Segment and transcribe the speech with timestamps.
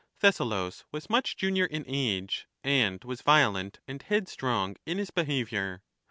[0.19, 5.83] Thessalus was much junior in age, and was violent and headstrong in his behaviour.